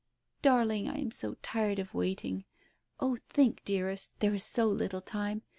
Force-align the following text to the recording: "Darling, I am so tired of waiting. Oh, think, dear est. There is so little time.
"Darling, 0.41 0.89
I 0.89 0.97
am 0.97 1.11
so 1.11 1.35
tired 1.43 1.77
of 1.77 1.93
waiting. 1.93 2.43
Oh, 2.99 3.17
think, 3.29 3.63
dear 3.65 3.87
est. 3.91 4.19
There 4.19 4.33
is 4.33 4.43
so 4.43 4.65
little 4.67 4.99
time. 5.01 5.43